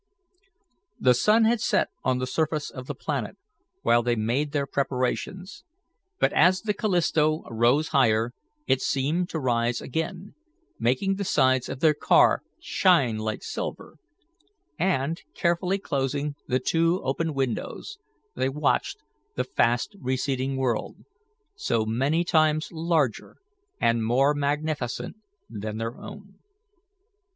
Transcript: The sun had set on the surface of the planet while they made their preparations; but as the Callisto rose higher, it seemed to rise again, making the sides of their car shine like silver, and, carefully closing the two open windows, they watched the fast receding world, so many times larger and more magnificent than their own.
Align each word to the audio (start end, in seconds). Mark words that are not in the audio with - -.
The 0.99 1.13
sun 1.13 1.45
had 1.45 1.61
set 1.61 1.89
on 2.03 2.17
the 2.17 2.25
surface 2.25 2.71
of 2.71 2.87
the 2.87 2.95
planet 2.95 3.37
while 3.83 4.01
they 4.01 4.15
made 4.15 4.51
their 4.51 4.65
preparations; 4.65 5.63
but 6.17 6.33
as 6.33 6.61
the 6.63 6.73
Callisto 6.73 7.43
rose 7.43 7.89
higher, 7.89 8.31
it 8.65 8.81
seemed 8.81 9.29
to 9.29 9.39
rise 9.39 9.79
again, 9.79 10.33
making 10.79 11.17
the 11.17 11.23
sides 11.23 11.69
of 11.69 11.81
their 11.81 11.93
car 11.93 12.41
shine 12.59 13.19
like 13.19 13.43
silver, 13.43 13.97
and, 14.79 15.21
carefully 15.35 15.77
closing 15.77 16.33
the 16.47 16.57
two 16.57 16.99
open 17.03 17.35
windows, 17.35 17.99
they 18.35 18.49
watched 18.49 18.97
the 19.35 19.43
fast 19.43 19.95
receding 19.99 20.57
world, 20.57 20.95
so 21.53 21.85
many 21.85 22.23
times 22.23 22.69
larger 22.71 23.37
and 23.79 24.03
more 24.03 24.33
magnificent 24.33 25.15
than 25.47 25.77
their 25.77 25.95
own. 25.95 26.39